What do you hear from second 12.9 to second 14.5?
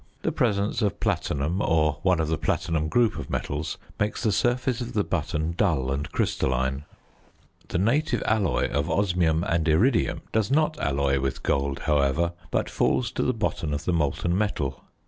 to the bottom of the molten